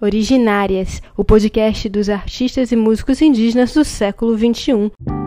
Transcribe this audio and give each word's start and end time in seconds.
Originárias, 0.00 1.00
o 1.16 1.24
podcast 1.24 1.88
dos 1.88 2.08
artistas 2.08 2.72
e 2.72 2.76
músicos 2.76 3.22
indígenas 3.22 3.72
do 3.72 3.84
século 3.84 4.36
XXI. 4.36 5.21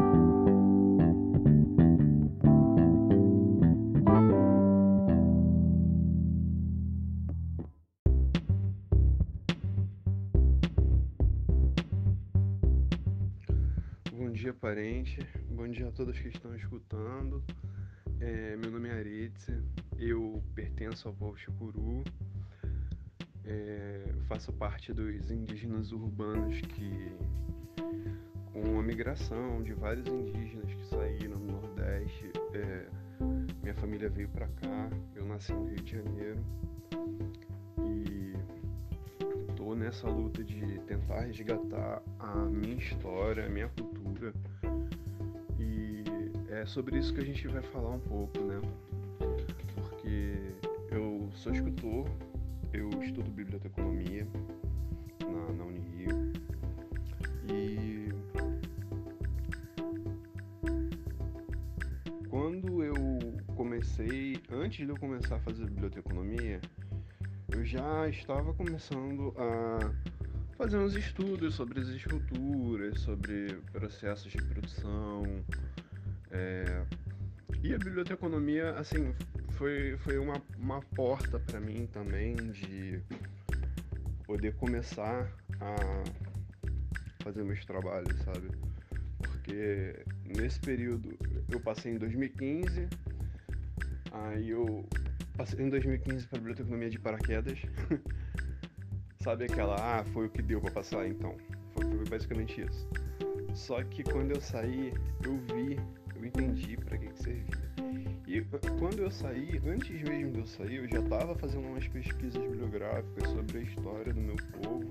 Dia, 14.36 14.54
parente. 14.54 15.26
Bom 15.50 15.66
dia 15.66 15.88
a 15.88 15.92
todos 15.94 16.20
que 16.20 16.28
estão 16.28 16.54
escutando. 16.58 17.42
É, 18.20 18.58
meu 18.58 18.70
nome 18.70 18.90
é 18.90 18.92
Aritze, 18.92 19.64
eu 19.98 20.44
pertenço 20.54 21.08
ao 21.08 21.14
povo 21.14 21.38
Chicuru. 21.38 22.04
É, 23.46 24.04
faço 24.28 24.52
parte 24.52 24.92
dos 24.92 25.32
indígenas 25.32 25.94
urbanos 25.94 26.60
que, 26.60 27.16
com 28.52 28.78
a 28.78 28.84
migração 28.84 29.64
de 29.64 29.74
vários 29.74 30.06
indígenas 30.06 30.74
que 30.74 30.86
saíram 30.88 31.40
do 31.40 31.54
Nordeste, 31.54 32.30
é, 32.54 32.90
minha 33.64 33.76
família 33.76 34.10
veio 34.10 34.28
para 34.28 34.50
cá. 34.50 34.90
Eu 35.16 35.26
nasci 35.26 35.54
no 35.54 35.66
Rio 35.66 35.82
de 35.82 35.92
Janeiro 35.94 36.44
nessa 39.76 40.08
luta 40.08 40.44
de 40.44 40.80
tentar 40.88 41.22
resgatar 41.22 42.02
a 42.20 42.36
minha 42.46 42.76
história, 42.76 43.46
a 43.46 43.50
minha 43.50 43.70
cultura. 43.70 44.34
E 45.60 46.04
é 46.50 46.66
sobre 46.66 46.98
isso 46.98 47.14
que 47.14 47.22
a 47.22 47.26
gente 47.26 47.48
vai 47.48 47.62
falar 47.62 47.92
um 47.92 48.00
pouco, 48.00 48.40
né? 48.40 48.62
Porque 49.76 50.36
eu 50.92 51.30
sou 51.34 51.52
escultor, 51.52 52.10
eu 52.74 52.90
estudo 53.04 53.30
biblioteconomia 53.32 54.28
na, 55.22 55.54
na 55.54 55.64
Unirio 55.66 56.32
e 57.50 58.10
quando 62.30 62.84
eu 62.84 62.96
comecei, 63.56 64.38
antes 64.52 64.86
de 64.86 64.92
eu 64.92 64.98
começar 64.98 65.36
a 65.36 65.40
fazer 65.40 65.66
biblioteconomia, 65.66 66.62
eu 67.50 67.66
já 67.66 68.08
estava 68.10 68.54
começando 68.54 69.34
a 69.38 69.92
fazer 70.58 70.78
uns 70.78 70.96
estudos 70.96 71.56
sobre 71.56 71.80
as 71.80 71.88
esculturas, 71.88 73.00
sobre 73.02 73.60
processos 73.72 74.32
de 74.32 74.42
produção. 74.42 75.24
É... 76.32 76.86
E 77.62 77.74
a 77.74 77.78
biblioteconomia, 77.78 78.72
assim, 78.72 79.14
foi, 79.52 79.98
foi 79.98 80.18
uma, 80.18 80.42
uma 80.58 80.82
porta 80.82 81.40
para 81.40 81.60
mim 81.60 81.88
também 81.88 82.36
de 82.36 83.02
poder 84.26 84.56
começar 84.56 85.32
a 85.60 86.04
fazer 87.24 87.44
meus 87.44 87.64
trabalhos, 87.66 88.16
sabe? 88.24 88.50
Porque 89.18 90.06
nesse 90.26 90.60
período 90.60 91.18
eu 91.50 91.60
passei 91.60 91.94
em 91.94 91.98
2015, 91.98 92.88
aí 94.12 94.50
eu 94.50 94.88
passei 95.36 95.66
em 95.66 95.70
2015 95.70 96.28
para 96.28 96.40
biblioteconomia 96.40 96.90
de 96.90 97.00
paraquedas. 97.00 97.60
sabe 99.26 99.46
aquela, 99.46 99.76
ah, 99.76 100.04
foi 100.06 100.28
o 100.28 100.30
que 100.30 100.42
deu 100.42 100.62
para 100.62 100.70
passar 100.70 101.08
então. 101.08 101.36
Foi, 101.74 101.84
foi 101.84 102.06
basicamente 102.06 102.62
isso. 102.62 102.88
Só 103.56 103.84
que 103.84 104.04
quando 104.04 104.32
eu 104.32 104.40
saí, 104.40 104.94
eu 105.24 105.38
vi, 105.48 105.80
eu 106.16 106.26
entendi 106.26 106.78
para 106.78 106.98
que, 106.98 107.08
que 107.08 107.24
servia. 107.24 107.66
E 108.28 108.42
quando 108.80 109.00
eu 109.00 109.10
saí, 109.10 109.60
antes 109.66 110.02
mesmo 110.04 110.32
de 110.32 110.40
eu 110.40 110.46
sair, 110.46 110.76
eu 110.76 110.88
já 110.88 111.00
estava 111.00 111.34
fazendo 111.36 111.68
umas 111.68 111.88
pesquisas 111.88 112.40
bibliográficas 112.42 113.30
sobre 113.30 113.58
a 113.58 113.62
história 113.62 114.14
do 114.14 114.22
meu 114.22 114.36
povo 114.62 114.90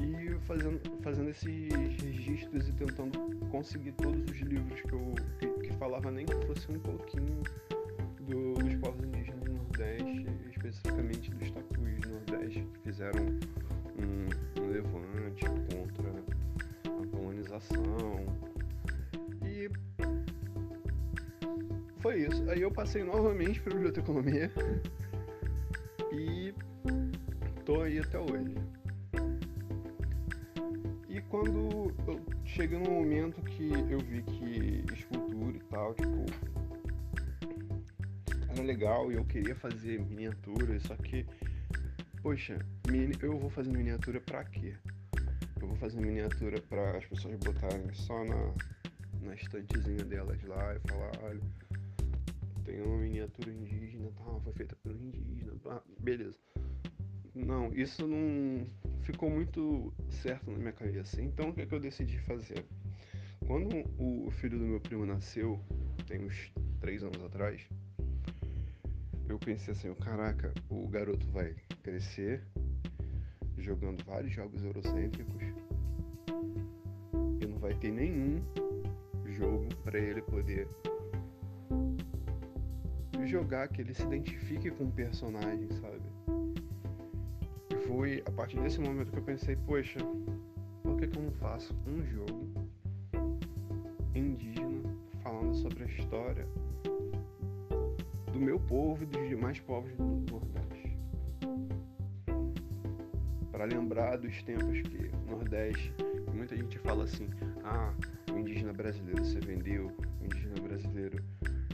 e 0.00 0.38
fazendo, 0.46 0.80
fazendo 1.02 1.30
esses 1.30 1.68
registros 2.02 2.68
e 2.68 2.72
tentando 2.72 3.18
conseguir 3.50 3.92
todos 3.92 4.30
os 4.30 4.38
livros 4.40 4.80
que 4.80 4.92
eu 4.92 5.14
que, 5.40 5.68
que 5.68 5.72
falava 5.74 6.10
nem 6.10 6.24
que 6.24 6.46
fosse 6.46 6.70
um 6.70 6.78
pouquinho 6.78 7.42
do, 8.28 8.52
dos 8.54 8.74
povos 8.76 9.04
indígenas 9.04 9.40
do 9.40 9.52
Nordeste, 9.52 10.26
especificamente 10.50 11.30
dos 11.30 11.50
tapuis 11.50 12.00
do 12.00 12.08
Nordeste, 12.10 12.60
que 12.60 12.78
fizeram 12.80 13.24
um, 13.98 14.60
um 14.60 14.70
levante 14.70 15.44
contra 15.44 16.10
a 16.84 17.06
colonização. 17.16 18.26
E 19.42 19.70
foi 22.00 22.22
isso. 22.22 22.48
Aí 22.50 22.60
eu 22.60 22.70
passei 22.70 23.02
novamente 23.02 23.60
para 23.60 23.74
biblioteconomia 23.74 24.52
e 26.12 26.54
tô 27.64 27.80
aí 27.82 27.98
até 27.98 28.18
hoje. 28.18 28.54
E 31.08 31.20
quando 31.22 31.92
eu 32.06 32.20
cheguei 32.44 32.78
num 32.78 32.92
momento 32.92 33.40
que 33.42 33.70
eu 33.90 33.98
vi 34.00 34.22
que 34.22 34.84
escultura 34.94 35.56
e 35.56 35.60
tal, 35.70 35.94
tipo, 35.94 36.26
legal 38.62 39.10
e 39.10 39.16
eu 39.16 39.24
queria 39.24 39.54
fazer 39.54 40.00
miniaturas, 40.00 40.82
só 40.82 40.96
que, 40.96 41.26
poxa, 42.22 42.58
eu 43.22 43.38
vou 43.38 43.50
fazer 43.50 43.70
miniatura 43.70 44.20
pra 44.20 44.44
quê? 44.44 44.74
Eu 45.60 45.68
vou 45.68 45.76
fazer 45.76 46.00
miniatura 46.00 46.60
para 46.62 46.98
as 46.98 47.06
pessoas 47.06 47.36
botarem 47.38 47.92
só 47.92 48.24
na, 48.24 48.54
na 49.22 49.34
estantezinha 49.34 50.04
delas 50.04 50.42
lá 50.44 50.74
e 50.74 50.80
falar, 50.88 51.12
olha, 51.22 51.40
tem 52.64 52.82
uma 52.82 52.98
miniatura 52.98 53.50
indígena, 53.50 54.10
tá, 54.12 54.40
foi 54.44 54.52
feita 54.52 54.76
pelo 54.82 54.96
indígena, 54.96 55.52
tá, 55.62 55.82
beleza. 55.98 56.36
Não, 57.34 57.72
isso 57.72 58.06
não 58.06 58.66
ficou 59.02 59.30
muito 59.30 59.92
certo 60.10 60.50
na 60.50 60.58
minha 60.58 60.72
cabeça. 60.72 61.20
Então 61.22 61.50
o 61.50 61.54
que, 61.54 61.62
é 61.62 61.66
que 61.66 61.74
eu 61.74 61.80
decidi 61.80 62.18
fazer? 62.20 62.64
Quando 63.46 63.84
o 63.98 64.30
filho 64.30 64.58
do 64.58 64.66
meu 64.66 64.80
primo 64.80 65.06
nasceu, 65.06 65.58
tem 66.06 66.24
uns 66.24 66.52
três 66.80 67.02
anos 67.02 67.22
atrás, 67.22 67.66
eu 69.28 69.38
pensei 69.38 69.72
assim, 69.72 69.92
caraca, 69.94 70.52
o 70.70 70.88
garoto 70.88 71.26
vai 71.30 71.54
crescer 71.82 72.42
jogando 73.58 74.02
vários 74.04 74.32
jogos 74.32 74.64
eurocêntricos 74.64 75.42
e 77.40 77.46
não 77.46 77.58
vai 77.58 77.74
ter 77.74 77.90
nenhum 77.90 78.40
jogo 79.26 79.68
para 79.84 79.98
ele 79.98 80.22
poder 80.22 80.66
jogar 83.26 83.68
que 83.68 83.82
ele 83.82 83.92
se 83.92 84.02
identifique 84.02 84.70
com 84.70 84.84
o 84.84 84.92
personagem, 84.92 85.68
sabe? 85.72 86.00
E 87.70 87.76
foi 87.86 88.22
a 88.24 88.30
partir 88.30 88.58
desse 88.60 88.80
momento 88.80 89.12
que 89.12 89.18
eu 89.18 89.22
pensei, 89.22 89.54
poxa, 89.54 89.98
por 90.82 90.96
que, 90.96 91.06
que 91.06 91.18
eu 91.18 91.22
não 91.22 91.32
faço 91.32 91.74
um 91.86 92.02
jogo 92.02 92.48
indígena 94.14 94.96
falando 95.22 95.54
sobre 95.54 95.84
a 95.84 95.86
história 95.86 96.48
do 98.38 98.44
meu 98.44 98.60
povo 98.60 99.02
e 99.02 99.06
dos 99.06 99.28
demais 99.28 99.58
povos 99.58 99.90
do 99.96 100.04
Nordeste? 100.30 100.96
Para 103.50 103.64
lembrar 103.64 104.16
dos 104.16 104.40
tempos 104.44 104.80
que 104.82 105.10
o 105.12 105.30
Nordeste, 105.30 105.92
muita 106.32 106.56
gente 106.56 106.78
fala 106.78 107.02
assim, 107.02 107.28
ah, 107.64 107.92
o 108.32 108.38
indígena 108.38 108.72
brasileiro 108.72 109.24
se 109.24 109.40
vendeu, 109.40 109.88
o 110.20 110.24
indígena 110.24 110.60
brasileiro 110.60 111.24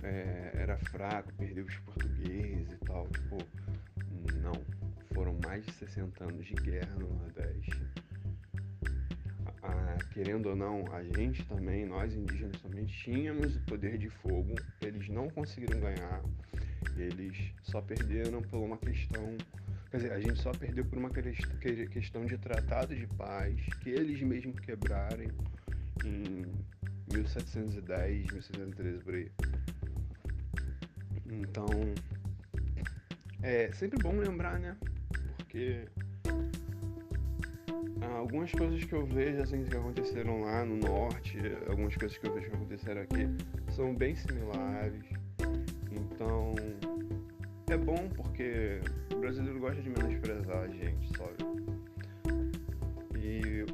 é, 0.03 0.53
era 0.55 0.79
fraco, 0.79 1.31
perdeu 1.35 1.67
os 1.67 1.77
portugueses 1.81 2.73
e 2.73 2.79
tal. 2.87 3.07
Não. 4.43 4.55
Foram 5.13 5.39
mais 5.45 5.67
de 5.67 5.73
60 5.73 6.25
anos 6.25 6.47
de 6.47 6.55
guerra 6.55 6.95
no 6.99 7.13
Nordeste. 7.15 7.79
Querendo 10.15 10.51
ou 10.51 10.55
não, 10.55 10.85
a 10.93 11.03
gente 11.03 11.45
também, 11.47 11.85
nós 11.85 12.15
indígenas 12.15 12.63
também, 12.63 12.85
tínhamos 12.85 13.57
o 13.57 13.61
poder 13.63 13.99
de 13.99 14.09
fogo. 14.09 14.55
Eles 14.81 15.09
não 15.09 15.29
conseguiram 15.29 15.81
ganhar. 15.81 16.23
Eles 16.97 17.53
só 17.63 17.81
perderam 17.81 18.43
por 18.43 18.59
uma 18.59 18.77
questão. 18.77 19.37
Quer 19.91 19.97
dizer, 19.99 20.13
a 20.13 20.21
gente 20.21 20.41
só 20.41 20.51
perdeu 20.53 20.85
por 20.85 20.99
uma 20.99 21.11
questão 21.11 22.27
de 22.27 22.39
tratado 22.39 22.95
de 22.95 23.07
paz 23.07 23.61
que 23.81 23.91
eles 23.91 24.21
mesmos 24.23 24.59
quebrarem 24.61 25.29
em 26.05 26.45
1710, 27.13 28.33
1713 28.33 28.99
por 29.05 29.15
aí. 29.15 29.31
Então, 31.27 31.67
é 33.43 33.71
sempre 33.73 34.03
bom 34.03 34.17
lembrar, 34.19 34.59
né? 34.59 34.77
Porque 35.37 35.85
algumas 38.19 38.51
coisas 38.53 38.83
que 38.85 38.93
eu 38.93 39.07
vejo 39.07 39.43
assim 39.43 39.65
que 39.65 39.77
aconteceram 39.77 40.41
lá 40.43 40.65
no 40.65 40.77
norte, 40.77 41.39
algumas 41.69 41.95
coisas 41.97 42.17
que 42.17 42.27
eu 42.27 42.35
vejo 42.35 42.49
que 42.49 42.57
aconteceram 42.57 43.03
aqui 43.03 43.27
são 43.73 43.95
bem 43.95 44.17
similares. 44.17 45.05
Então, 46.25 46.55
é 47.69 47.77
bom 47.77 48.09
porque 48.17 48.81
o 49.13 49.17
brasileiro 49.17 49.61
gosta 49.61 49.83
de 49.83 49.91
menosprezar 49.91 50.63
a 50.63 50.69
gente, 50.69 51.19
sabe? 51.19 51.37
E 53.15 53.67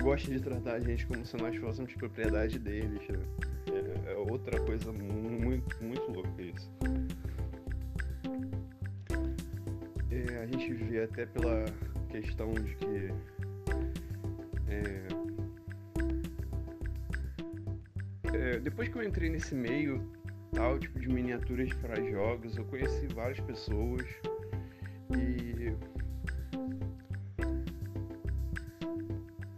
gosta 0.00 0.30
de 0.30 0.38
tratar 0.38 0.74
a 0.74 0.80
gente 0.80 1.04
como 1.06 1.26
se 1.26 1.36
nós 1.36 1.56
fôssemos 1.56 1.92
propriedade 1.94 2.60
deles, 2.60 3.00
né? 3.08 3.18
É, 4.06 4.12
é 4.12 4.16
outra 4.16 4.60
coisa 4.60 4.92
muito, 4.92 5.84
muito 5.84 6.12
louca 6.12 6.40
isso. 6.40 6.70
É, 10.12 10.38
a 10.38 10.46
gente 10.46 10.72
vê 10.72 11.02
até 11.02 11.26
pela 11.26 11.64
questão 12.10 12.54
de 12.54 12.76
que 12.76 13.10
é, 14.68 15.08
é, 18.32 18.60
depois 18.60 18.88
que 18.88 18.96
eu 18.96 19.02
entrei 19.02 19.28
nesse 19.28 19.54
meio 19.54 20.00
tal 20.56 20.78
tipo 20.78 20.98
de 20.98 21.06
miniaturas 21.06 21.70
para 21.74 22.02
jogos, 22.02 22.56
eu 22.56 22.64
conheci 22.64 23.06
várias 23.08 23.38
pessoas 23.40 24.06
e 25.14 25.70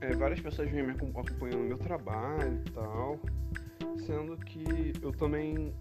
é, 0.00 0.12
várias 0.16 0.40
pessoas 0.40 0.68
vêm 0.68 0.82
me 0.82 0.90
acompanhando 0.90 1.58
no 1.58 1.68
meu 1.68 1.78
trabalho 1.78 2.60
e 2.66 2.70
tal, 2.72 3.20
sendo 4.04 4.36
que 4.38 4.92
eu 5.00 5.12
também 5.12 5.72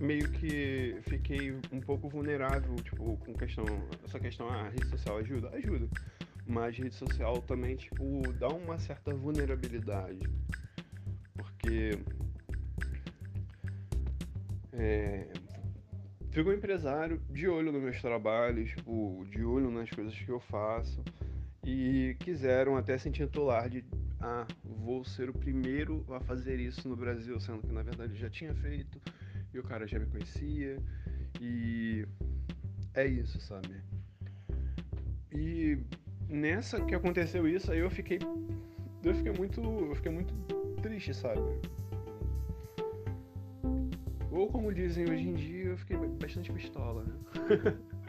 meio 0.00 0.26
que 0.30 0.96
fiquei 1.02 1.52
um 1.70 1.80
pouco 1.82 2.08
vulnerável, 2.08 2.74
tipo, 2.76 3.18
com 3.18 3.34
questão, 3.34 3.66
essa 4.06 4.18
questão, 4.18 4.48
a 4.48 4.62
ah, 4.62 4.68
rede 4.70 4.86
social 4.86 5.18
ajuda? 5.18 5.50
Ajuda. 5.50 5.86
Mas 6.46 6.78
rede 6.78 6.94
social 6.94 7.42
também, 7.42 7.76
tipo, 7.76 8.22
dá 8.38 8.48
uma 8.48 8.78
certa 8.78 9.14
vulnerabilidade. 9.14 10.20
Porque 11.34 11.98
é, 14.76 15.28
fico 16.30 16.50
um 16.50 16.52
empresário 16.52 17.20
de 17.30 17.48
olho 17.48 17.70
nos 17.70 17.82
meus 17.82 18.00
trabalhos, 18.00 18.70
tipo, 18.70 19.24
de 19.30 19.44
olho 19.44 19.70
nas 19.70 19.88
coisas 19.90 20.14
que 20.14 20.28
eu 20.28 20.40
faço. 20.40 21.02
E 21.64 22.16
quiseram 22.20 22.76
até 22.76 22.98
se 22.98 23.08
intitular 23.08 23.70
de 23.70 23.84
ah, 24.20 24.46
vou 24.62 25.04
ser 25.04 25.30
o 25.30 25.32
primeiro 25.32 26.04
a 26.10 26.20
fazer 26.20 26.58
isso 26.58 26.88
no 26.88 26.96
Brasil, 26.96 27.38
sendo 27.40 27.62
que 27.62 27.72
na 27.72 27.82
verdade 27.82 28.14
já 28.16 28.28
tinha 28.28 28.54
feito 28.54 29.00
e 29.52 29.58
o 29.58 29.62
cara 29.62 29.86
já 29.86 29.98
me 29.98 30.06
conhecia. 30.06 30.76
E 31.40 32.06
é 32.94 33.06
isso, 33.06 33.40
sabe? 33.40 33.80
E 35.32 35.78
nessa 36.28 36.80
que 36.80 36.94
aconteceu 36.94 37.46
isso, 37.48 37.70
aí 37.70 37.78
eu 37.78 37.90
fiquei 37.90 38.18
eu 39.02 39.14
fiquei 39.14 39.32
muito 39.32 39.60
eu 39.60 39.94
fiquei 39.94 40.12
muito 40.12 40.34
triste, 40.82 41.14
sabe? 41.14 41.40
Ou 44.34 44.48
como 44.48 44.74
dizem 44.74 45.08
hoje 45.08 45.28
em 45.28 45.34
dia, 45.34 45.64
eu 45.66 45.78
fiquei 45.78 45.96
bastante 45.96 46.52
pistola, 46.52 47.04
né? 47.04 47.14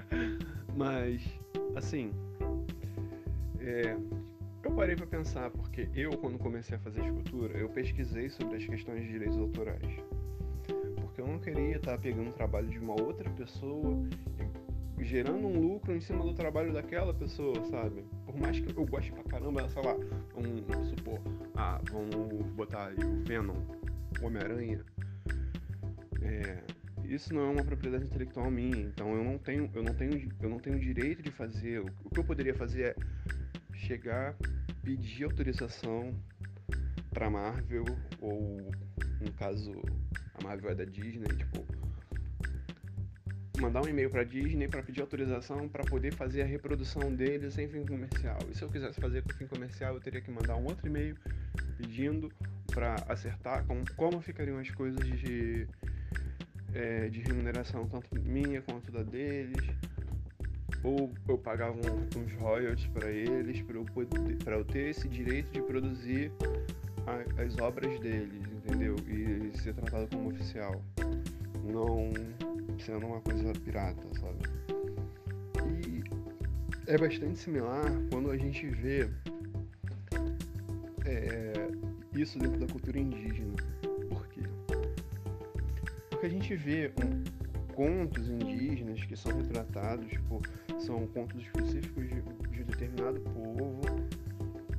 Mas, 0.76 1.22
assim, 1.76 2.12
é, 3.60 3.96
eu 4.64 4.72
parei 4.72 4.96
para 4.96 5.06
pensar, 5.06 5.52
porque 5.52 5.88
eu, 5.94 6.18
quando 6.18 6.40
comecei 6.40 6.78
a 6.78 6.80
fazer 6.80 7.04
escultura, 7.04 7.56
eu 7.60 7.70
pesquisei 7.70 8.28
sobre 8.30 8.58
as 8.58 8.66
questões 8.66 9.04
de 9.04 9.10
direitos 9.10 9.38
autorais. 9.38 10.00
Porque 10.96 11.22
eu 11.22 11.28
não 11.28 11.38
queria 11.38 11.76
estar 11.76 11.96
pegando 12.00 12.32
o 12.32 12.34
trabalho 12.34 12.70
de 12.70 12.80
uma 12.80 13.00
outra 13.00 13.30
pessoa 13.30 13.96
e 14.98 15.04
gerando 15.06 15.46
um 15.46 15.62
lucro 15.62 15.96
em 15.96 16.02
cima 16.02 16.24
do 16.24 16.34
trabalho 16.34 16.74
daquela 16.74 17.14
pessoa, 17.14 17.64
sabe? 17.66 18.04
Por 18.26 18.36
mais 18.40 18.60
que 18.60 18.76
eu 18.76 18.86
goste 18.88 19.12
pra 19.12 19.24
caramba, 19.26 19.70
sei 19.70 19.84
lá, 19.84 19.96
vamos 20.34 20.90
supor, 20.90 21.20
ah, 21.56 21.80
vamos 21.92 22.48
botar 22.54 22.88
aí 22.88 22.98
o 22.98 23.24
Venom, 23.24 23.58
o 24.20 24.26
Homem-Aranha, 24.26 24.84
é, 26.26 26.64
isso 27.04 27.34
não 27.34 27.42
é 27.42 27.50
uma 27.52 27.64
propriedade 27.64 28.06
intelectual 28.06 28.50
minha, 28.50 28.82
então 28.82 29.16
eu 29.16 29.24
não 29.24 29.38
tenho, 29.38 29.70
eu 29.74 29.84
não 29.84 29.94
tenho, 29.94 30.30
eu 30.42 30.50
não 30.50 30.60
tenho 30.60 30.80
direito 30.80 31.22
de 31.22 31.32
fazer. 31.32 31.80
O 31.80 32.10
que 32.10 32.20
eu 32.20 32.24
poderia 32.24 32.54
fazer 32.54 32.84
é 32.84 32.96
chegar, 33.76 34.36
pedir 34.84 35.24
autorização 35.26 36.14
para 37.12 37.30
Marvel 37.30 37.86
ou 38.20 38.58
no 39.22 39.32
caso 39.34 39.72
a 40.34 40.44
Marvel 40.44 40.72
é 40.72 40.76
da 40.76 40.86
Disney, 40.86 41.28
tipo 41.28 41.66
mandar 43.62 43.82
um 43.84 43.88
e-mail 43.88 44.10
para 44.10 44.24
Disney 44.24 44.68
para 44.68 44.84
pedir 44.84 45.02
autorização 45.02 45.70
para 45.70 45.84
poder 45.84 46.14
fazer 46.14 46.42
a 46.42 46.46
reprodução 46.46 47.14
dele 47.14 47.50
sem 47.50 47.68
fim 47.70 47.86
comercial. 47.86 48.38
E 48.52 48.56
se 48.56 48.62
eu 48.62 48.70
quisesse 48.70 49.00
fazer 49.00 49.22
com 49.24 49.34
fim 49.34 49.48
comercial, 49.48 49.94
eu 49.96 50.02
teria 50.02 50.22
que 50.22 50.30
mandar 50.30 50.56
um 50.56 50.66
outro 50.66 50.88
e-mail 50.88 51.16
pedindo 51.78 52.32
para 52.74 52.96
acertar 53.08 53.66
como 53.96 54.22
ficariam 54.22 54.60
as 54.60 54.70
coisas 54.72 55.08
de 55.20 55.68
é, 56.76 57.10
de 57.10 57.22
remuneração, 57.22 57.88
tanto 57.88 58.08
minha 58.22 58.62
quanto 58.62 58.92
da 58.92 59.02
deles. 59.02 59.66
Ou 60.84 61.12
eu 61.28 61.38
pagava 61.38 61.78
um, 61.78 62.20
uns 62.20 62.34
royalties 62.34 62.88
para 62.88 63.10
eles, 63.10 63.62
para 63.62 63.78
eu, 63.78 63.86
eu 64.58 64.66
ter 64.66 64.90
esse 64.90 65.08
direito 65.08 65.52
de 65.52 65.62
produzir 65.62 66.32
a, 67.08 67.42
as 67.42 67.58
obras 67.58 68.00
deles, 68.00 68.44
entendeu? 68.52 68.96
E 69.08 69.58
ser 69.58 69.74
tratado 69.74 70.08
como 70.10 70.30
oficial. 70.30 70.84
Não 71.64 72.14
sendo 72.80 73.08
uma 73.08 73.22
coisa 73.22 73.52
pirata, 73.64 74.04
sabe? 74.20 74.38
E 75.66 76.04
é 76.86 76.98
bastante 76.98 77.40
similar 77.40 77.90
quando 78.12 78.30
a 78.30 78.38
gente 78.38 78.68
vê 78.68 79.10
é, 81.06 81.54
isso 82.14 82.38
dentro 82.38 82.60
da 82.60 82.68
cultura 82.68 83.00
indígena 83.00 83.56
que 86.26 86.28
a 86.28 86.30
gente 86.30 86.56
vê 86.56 86.92
contos 87.76 88.28
indígenas 88.30 89.04
que 89.04 89.16
são 89.16 89.36
retratados, 89.38 90.08
tipo, 90.10 90.42
são 90.80 91.06
contos 91.08 91.44
específicos 91.44 92.08
de, 92.08 92.22
de 92.50 92.64
determinado 92.64 93.20
povo 93.20 93.82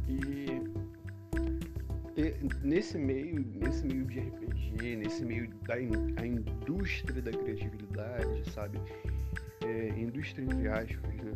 e, 0.09 0.61
e, 2.17 2.35
nesse 2.63 2.99
meio, 2.99 3.47
nesse 3.55 3.85
meio 3.85 4.05
de 4.07 4.21
RPG, 4.21 4.97
nesse 4.97 5.25
meio 5.25 5.49
da 5.67 5.81
in, 5.81 5.91
a 6.17 6.27
indústria 6.27 7.23
da 7.23 7.31
criatividade, 7.31 8.51
sabe? 8.53 8.81
É, 9.65 9.89
indústria 9.97 10.43
entre 10.43 10.69
aspas, 10.69 11.15
né? 11.15 11.33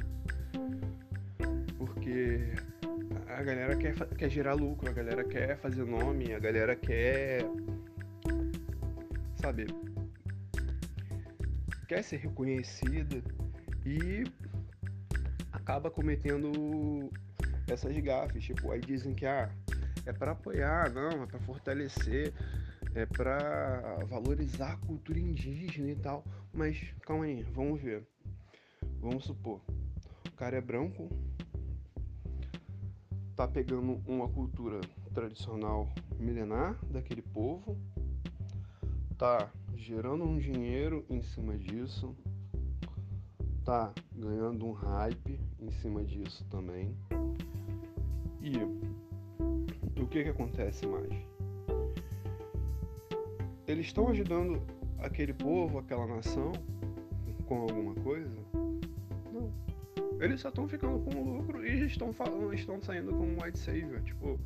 Porque 1.78 2.52
a 3.28 3.42
galera 3.42 3.76
quer, 3.76 3.94
quer 4.16 4.28
gerar 4.30 4.54
lucro, 4.54 4.88
a 4.88 4.92
galera 4.92 5.22
quer 5.22 5.56
fazer 5.58 5.84
nome, 5.84 6.32
a 6.32 6.38
galera 6.38 6.74
quer 6.74 7.44
sabe, 9.40 9.66
quer 11.90 12.04
ser 12.04 12.18
reconhecida 12.18 13.20
e 13.84 14.22
acaba 15.50 15.90
cometendo 15.90 17.10
essas 17.68 17.98
gafes. 17.98 18.44
Tipo, 18.44 18.70
aí 18.70 18.80
dizem 18.80 19.12
que 19.12 19.26
ah, 19.26 19.50
é 20.06 20.12
para 20.12 20.30
apoiar, 20.30 20.88
não, 20.92 21.24
é 21.24 21.26
para 21.26 21.40
fortalecer, 21.40 22.32
é 22.94 23.04
para 23.06 24.04
valorizar 24.08 24.74
a 24.74 24.76
cultura 24.76 25.18
indígena 25.18 25.90
e 25.90 25.96
tal. 25.96 26.24
Mas 26.52 26.80
calma 27.00 27.24
aí, 27.24 27.42
vamos 27.52 27.82
ver. 27.82 28.06
Vamos 29.00 29.24
supor, 29.24 29.60
o 30.28 30.36
cara 30.36 30.58
é 30.58 30.60
branco, 30.60 31.08
tá 33.34 33.48
pegando 33.48 34.00
uma 34.06 34.28
cultura 34.28 34.80
tradicional 35.12 35.92
milenar 36.20 36.78
daquele 36.84 37.22
povo, 37.22 37.76
tá 39.18 39.50
gerando 39.80 40.24
um 40.24 40.38
dinheiro 40.38 41.04
em 41.08 41.22
cima 41.22 41.56
disso, 41.56 42.14
tá 43.64 43.92
ganhando 44.14 44.66
um 44.66 44.72
hype 44.72 45.40
em 45.58 45.70
cima 45.70 46.04
disso 46.04 46.44
também. 46.50 46.94
E 48.42 48.56
o 49.98 50.06
que 50.06 50.22
que 50.22 50.28
acontece 50.28 50.86
mais? 50.86 51.10
Eles 53.66 53.86
estão 53.86 54.08
ajudando 54.08 54.62
aquele 54.98 55.32
povo, 55.32 55.78
aquela 55.78 56.06
nação 56.06 56.52
com 57.46 57.62
alguma 57.62 57.94
coisa? 57.94 58.36
Não. 59.32 59.50
Eles 60.20 60.42
só 60.42 60.50
estão 60.50 60.68
ficando 60.68 60.98
com 61.04 61.22
lucro 61.22 61.66
e 61.66 61.86
estão 61.86 62.12
falando, 62.12 62.52
estão 62.52 62.80
saindo 62.82 63.12
como 63.12 63.42
white 63.42 63.58
savior, 63.58 64.02
tipo, 64.02 64.38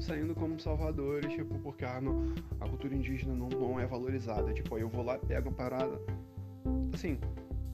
saindo 0.00 0.34
como 0.34 0.58
salvadores, 0.58 1.32
tipo, 1.32 1.58
porque 1.58 1.84
ah, 1.84 2.00
não, 2.00 2.34
a 2.60 2.68
cultura 2.68 2.94
indígena 2.94 3.34
não, 3.34 3.48
não 3.48 3.80
é 3.80 3.86
valorizada. 3.86 4.52
Tipo, 4.52 4.76
aí 4.76 4.82
eu 4.82 4.88
vou 4.88 5.04
lá, 5.04 5.18
pego 5.18 5.50
a 5.50 5.52
parada. 5.52 6.00
Assim, 6.92 7.18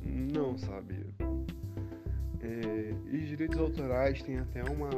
não, 0.02 0.56
sabe? 0.56 1.06
É, 2.40 2.94
e 3.10 3.18
direitos 3.26 3.58
autorais 3.58 4.22
tem 4.22 4.38
até 4.38 4.62
uma 4.64 4.90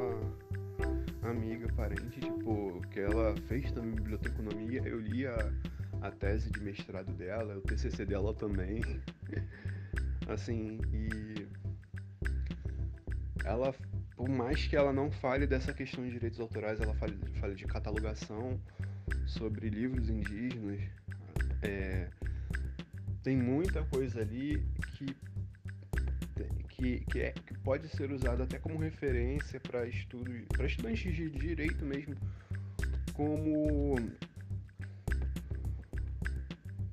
amiga, 1.23 1.66
parente, 1.75 2.20
tipo, 2.20 2.80
que 2.90 3.00
ela 3.00 3.35
fez 3.49 3.70
também 3.73 3.92
biblioteconomia. 3.92 4.82
Eu 4.85 5.00
li 5.00 5.26
a, 5.26 5.52
a 6.02 6.11
tese 6.11 6.50
de 6.50 6.61
mestrado 6.61 7.12
dela, 7.14 7.56
o 7.56 7.61
TCC 7.61 8.04
dela 8.04 8.35
também. 8.35 8.82
assim, 10.28 10.78
e 10.92 11.47
ela 13.44 13.75
por 14.18 14.28
mais 14.28 14.66
que 14.66 14.75
ela 14.75 14.92
não 14.92 15.12
fale 15.12 15.46
dessa 15.46 15.72
questão 15.72 16.02
de 16.02 16.10
direitos 16.10 16.40
autorais, 16.40 16.80
ela 16.80 16.92
fale, 16.94 17.16
fale 17.38 17.54
de 17.54 17.64
catalogação 17.64 18.60
sobre 19.25 19.70
livros 19.70 20.10
indígenas. 20.10 20.80
É, 21.62 22.08
tem 23.22 23.37
muita 23.37 23.84
coisa 23.84 24.20
ali 24.20 24.60
que, 24.96 25.16
que, 26.68 27.00
que, 27.04 27.20
é, 27.20 27.30
que 27.30 27.54
pode 27.60 27.87
ser 27.90 28.10
usada 28.10 28.42
até 28.42 28.58
como 28.58 28.76
referência 28.76 29.60
para 29.60 29.87
estudos, 29.87 30.44
para 30.48 30.66
estudantes 30.66 31.14
de 31.14 31.30
direito 31.30 31.84
mesmo, 31.84 32.16
como 33.12 33.94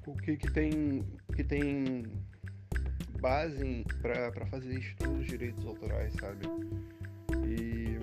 o 0.05 0.15
que, 0.17 0.37
que 0.37 0.51
tem 0.51 1.03
que 1.35 1.43
tem 1.43 2.03
base 3.19 3.83
para 3.99 4.45
fazer 4.45 4.77
estudos 4.77 5.21
de 5.21 5.31
direitos 5.31 5.65
autorais, 5.65 6.13
sabe? 6.13 6.45
E 7.43 7.99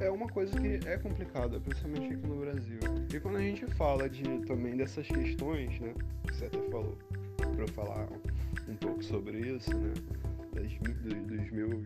é 0.00 0.10
uma 0.10 0.28
coisa 0.28 0.58
que 0.58 0.80
é 0.88 0.98
complicada, 0.98 1.60
principalmente 1.60 2.14
aqui 2.14 2.26
no 2.26 2.36
Brasil. 2.36 2.78
E 3.14 3.20
quando 3.20 3.36
a 3.36 3.40
gente 3.40 3.66
fala 3.66 4.08
de 4.08 4.22
também 4.46 4.76
dessas 4.76 5.06
questões, 5.06 5.78
né? 5.80 5.94
Você 6.30 6.46
até 6.46 6.58
falou 6.70 6.96
para 7.36 7.68
falar 7.68 8.08
um 8.68 8.76
pouco 8.76 9.02
sobre 9.02 9.38
isso, 9.38 9.76
né? 9.76 9.92
Das, 10.52 10.72
dos, 10.78 10.94
dos 11.24 11.50
meus 11.50 11.84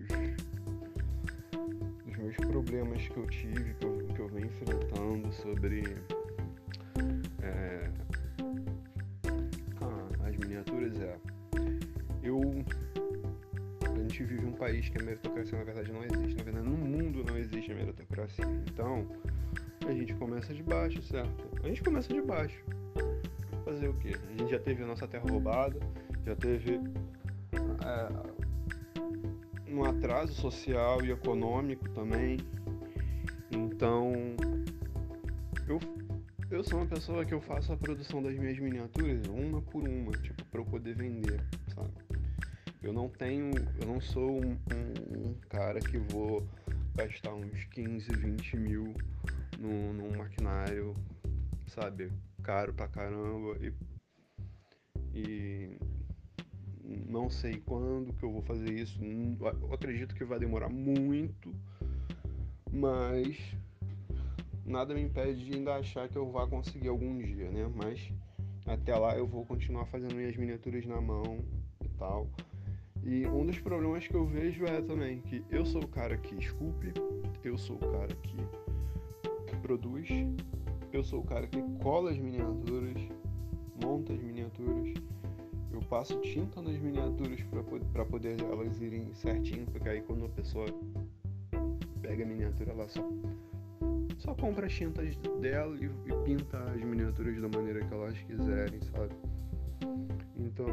dos 2.04 2.16
meus 2.16 2.36
problemas 2.36 3.06
que 3.08 3.16
eu 3.16 3.26
tive, 3.26 3.74
que 3.74 3.84
eu, 3.84 4.08
que 4.14 4.20
eu 4.20 4.28
venho 4.28 4.46
enfrentando 4.46 5.32
sobre 5.32 5.82
gente 14.16 14.24
vive 14.24 14.46
um 14.46 14.52
país 14.52 14.88
que 14.88 14.98
a 14.98 15.02
meritocracia 15.02 15.58
na 15.58 15.64
verdade 15.64 15.92
não 15.92 16.02
existe 16.02 16.36
na 16.36 16.44
verdade 16.44 16.66
no 16.66 16.76
mundo 16.76 17.22
não 17.24 17.36
existe 17.36 17.70
a 17.70 17.74
meritocracia. 17.74 18.44
Então 18.66 19.06
a 19.86 19.92
gente 19.92 20.14
começa 20.14 20.54
de 20.54 20.62
baixo 20.62 21.02
certo? 21.02 21.48
A 21.62 21.68
gente 21.68 21.82
começa 21.82 22.12
de 22.12 22.22
baixo. 22.22 22.64
Fazer 23.64 23.88
o 23.88 23.94
que 23.94 24.14
a 24.14 24.38
gente 24.38 24.50
já 24.50 24.58
teve 24.58 24.82
a 24.82 24.86
nossa 24.86 25.06
terra 25.06 25.24
roubada 25.28 25.78
já 26.24 26.34
teve 26.34 26.80
é, 27.84 28.08
um 29.70 29.84
atraso 29.84 30.32
social 30.32 31.04
e 31.04 31.10
econômico 31.10 31.86
também. 31.90 32.38
Então 33.50 34.12
eu 35.68 35.78
eu 36.48 36.62
sou 36.62 36.78
uma 36.78 36.86
pessoa 36.86 37.24
que 37.24 37.34
eu 37.34 37.40
faço 37.40 37.72
a 37.72 37.76
produção 37.76 38.22
das 38.22 38.34
minhas 38.34 38.58
miniaturas 38.58 39.26
uma 39.26 39.60
por 39.60 39.82
uma, 39.82 40.12
tipo, 40.12 40.44
para 40.44 40.60
eu 40.60 40.64
poder 40.64 40.94
vender? 40.94 41.44
Eu 42.86 42.92
não 42.92 43.08
tenho, 43.08 43.50
eu 43.80 43.86
não 43.88 44.00
sou 44.00 44.30
um, 44.30 44.52
um, 44.52 45.28
um 45.28 45.34
cara 45.48 45.80
que 45.80 45.98
vou 45.98 46.46
gastar 46.94 47.34
uns 47.34 47.64
15, 47.64 48.12
20 48.12 48.56
mil 48.56 48.94
num, 49.58 49.92
num 49.92 50.16
maquinário, 50.16 50.94
sabe, 51.66 52.12
caro 52.44 52.72
pra 52.72 52.86
caramba 52.86 53.58
e, 53.60 53.72
e 55.12 55.76
não 57.08 57.28
sei 57.28 57.56
quando 57.56 58.12
que 58.12 58.24
eu 58.24 58.30
vou 58.30 58.42
fazer 58.42 58.72
isso. 58.72 59.00
Eu 59.02 59.74
acredito 59.74 60.14
que 60.14 60.24
vai 60.24 60.38
demorar 60.38 60.68
muito, 60.68 61.52
mas 62.70 63.36
nada 64.64 64.94
me 64.94 65.02
impede 65.02 65.44
de 65.44 65.54
ainda 65.54 65.74
achar 65.74 66.08
que 66.08 66.16
eu 66.16 66.30
vá 66.30 66.46
conseguir 66.46 66.86
algum 66.86 67.18
dia, 67.18 67.50
né? 67.50 67.68
Mas 67.74 68.12
até 68.64 68.94
lá 68.94 69.16
eu 69.16 69.26
vou 69.26 69.44
continuar 69.44 69.86
fazendo 69.86 70.14
minhas 70.14 70.36
miniaturas 70.36 70.86
na 70.86 71.00
mão 71.00 71.44
e 71.84 71.88
tal. 71.98 72.30
E 73.08 73.24
um 73.28 73.46
dos 73.46 73.56
problemas 73.60 74.04
que 74.08 74.14
eu 74.14 74.26
vejo 74.26 74.64
é 74.64 74.82
também 74.82 75.20
que 75.20 75.44
eu 75.48 75.64
sou 75.64 75.84
o 75.84 75.86
cara 75.86 76.16
que 76.16 76.34
esculpe, 76.34 76.92
eu 77.44 77.56
sou 77.56 77.76
o 77.76 77.78
cara 77.78 78.12
que 78.16 79.56
produz, 79.62 80.08
eu 80.92 81.04
sou 81.04 81.20
o 81.20 81.24
cara 81.24 81.46
que 81.46 81.62
cola 81.80 82.10
as 82.10 82.18
miniaturas, 82.18 83.00
monta 83.80 84.12
as 84.12 84.20
miniaturas, 84.20 84.92
eu 85.70 85.80
passo 85.82 86.20
tinta 86.20 86.60
nas 86.60 86.76
miniaturas 86.80 87.40
para 87.92 88.04
poder 88.04 88.40
elas 88.40 88.80
irem 88.80 89.14
certinho, 89.14 89.66
porque 89.66 89.88
aí 89.88 90.02
quando 90.02 90.24
a 90.24 90.28
pessoa 90.30 90.66
pega 92.02 92.24
a 92.24 92.26
miniatura 92.26 92.72
ela 92.72 92.88
só 92.88 93.08
só 94.18 94.34
compra 94.34 94.66
as 94.66 94.72
tintas 94.72 95.16
dela 95.40 95.76
e, 95.76 95.84
e, 95.84 96.24
pinta 96.24 96.58
as 96.58 96.82
miniaturas 96.82 97.40
da 97.40 97.48
maneira 97.48 97.84
que 97.84 97.94
elas 97.94 98.18
quiserem, 98.22 98.80
sabe? 98.80 99.14
Então 100.36 100.66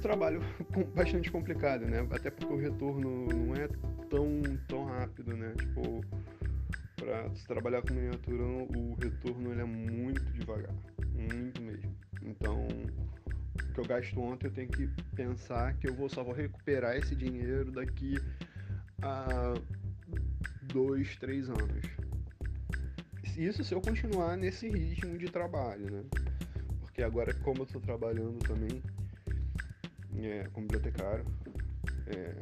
trabalho 0.00 0.40
bastante 0.94 1.30
complicado, 1.30 1.86
né? 1.86 2.06
Até 2.10 2.30
porque 2.30 2.52
o 2.52 2.58
retorno 2.58 3.26
não 3.26 3.54
é 3.54 3.68
tão, 4.08 4.42
tão 4.66 4.84
rápido, 4.84 5.36
né? 5.36 5.54
Tipo, 5.56 6.04
para 6.96 7.34
se 7.34 7.46
trabalhar 7.46 7.82
com 7.82 7.94
miniatura, 7.94 8.42
o 8.44 8.94
retorno 9.00 9.52
ele 9.52 9.60
é 9.60 9.64
muito 9.64 10.24
devagar, 10.32 10.74
muito 11.14 11.62
mesmo. 11.62 11.94
Então, 12.22 12.66
o 12.66 13.72
que 13.72 13.80
eu 13.80 13.84
gasto 13.84 14.20
ontem, 14.20 14.48
eu 14.48 14.52
tenho 14.52 14.68
que 14.68 14.86
pensar 15.14 15.74
que 15.74 15.88
eu 15.88 15.94
vou 15.94 16.08
só 16.08 16.22
vou 16.22 16.34
recuperar 16.34 16.96
esse 16.96 17.14
dinheiro 17.14 17.70
daqui 17.70 18.16
a 19.02 19.54
dois, 20.72 21.16
três 21.16 21.48
anos. 21.48 21.86
Isso 23.36 23.64
se 23.64 23.74
eu 23.74 23.80
continuar 23.80 24.36
nesse 24.36 24.68
ritmo 24.68 25.16
de 25.16 25.30
trabalho, 25.30 25.90
né? 25.90 26.04
Porque 26.80 27.02
agora, 27.02 27.32
como 27.32 27.60
eu 27.60 27.64
estou 27.64 27.80
trabalhando 27.80 28.38
também 28.40 28.82
é, 30.18 30.48
como 30.52 30.66
bibliotecário, 30.66 31.24
é, 32.06 32.34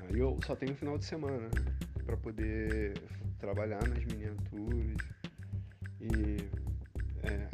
aí 0.00 0.18
eu 0.18 0.38
só 0.44 0.54
tenho 0.54 0.74
final 0.74 0.98
de 0.98 1.04
semana 1.04 1.48
para 2.04 2.16
poder 2.16 2.94
trabalhar 3.38 3.86
nas 3.88 4.04
miniaturas. 4.04 4.96
E 6.00 6.36
é, 7.22 7.48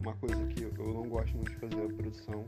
uma 0.00 0.14
coisa 0.14 0.46
que 0.46 0.62
eu 0.62 0.92
não 0.92 1.08
gosto 1.08 1.34
muito 1.34 1.52
de 1.52 1.58
fazer 1.58 1.80
é 1.80 1.84
a 1.84 1.94
produção, 1.94 2.44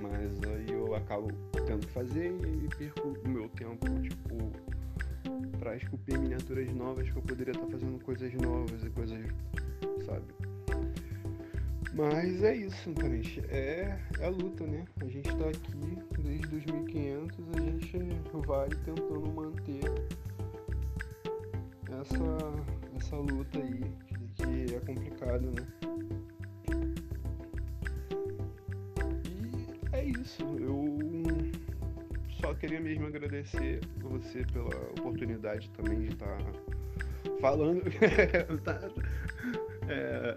mas 0.00 0.50
aí 0.50 0.72
eu 0.72 0.94
acabo 0.94 1.28
tendo 1.66 1.86
que 1.86 1.92
fazer 1.92 2.32
e 2.32 2.68
perco 2.76 3.08
o 3.08 3.28
meu 3.28 3.48
tempo, 3.50 3.86
tipo, 4.00 4.52
para 5.58 5.76
esculpir 5.76 6.18
miniaturas 6.18 6.72
novas 6.74 7.08
que 7.08 7.16
eu 7.16 7.22
poderia 7.22 7.52
estar 7.52 7.66
tá 7.66 7.72
fazendo 7.72 8.02
coisas 8.04 8.32
novas 8.34 8.84
e 8.84 8.90
coisas, 8.90 9.18
sabe? 10.04 10.53
Mas 11.96 12.42
é 12.42 12.56
isso, 12.56 12.92
gente. 13.00 13.40
É, 13.48 13.96
é 14.18 14.26
a 14.26 14.28
luta, 14.28 14.66
né? 14.66 14.84
A 15.00 15.04
gente 15.04 15.28
está 15.28 15.48
aqui 15.48 15.96
desde 16.18 16.48
2500, 16.48 17.38
a 17.56 17.60
gente 17.60 17.98
vai 18.46 18.68
tentando 18.68 19.32
manter 19.32 19.84
essa, 22.00 22.96
essa 22.96 23.16
luta 23.16 23.60
aí, 23.60 23.80
que 24.34 24.74
é 24.74 24.80
complicado, 24.80 25.52
né? 25.52 25.66
E 29.24 29.96
é 29.96 30.04
isso. 30.04 30.42
Eu 30.58 30.98
só 32.40 32.54
queria 32.54 32.80
mesmo 32.80 33.06
agradecer 33.06 33.80
você 34.00 34.44
pela 34.52 34.74
oportunidade 34.98 35.70
também 35.70 36.00
de 36.00 36.08
estar 36.08 36.38
tá 36.38 36.52
falando. 37.40 37.82
É, 39.88 40.36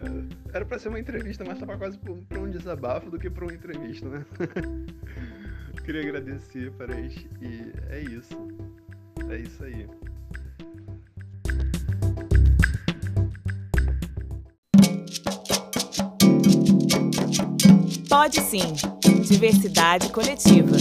era 0.54 0.66
para 0.66 0.80
ser 0.80 0.89
uma 0.89 1.00
entrevista, 1.00 1.44
mas 1.46 1.60
tava 1.60 1.77
quase 1.77 1.98
para 1.98 2.39
um 2.39 2.50
desabafo 2.50 3.10
do 3.10 3.18
que 3.18 3.30
para 3.30 3.46
uma 3.46 3.54
entrevista, 3.54 4.08
né? 4.08 4.25
queria 5.88 6.01
agradecer, 6.01 6.70
Paris, 6.74 7.16
e 7.42 7.72
é 7.89 8.01
isso. 8.01 8.38
É 9.30 9.38
isso 9.38 9.63
aí. 9.63 9.88
Pode 18.10 18.42
sim. 18.42 18.74
Diversidade 19.30 20.10
coletiva. 20.12 20.75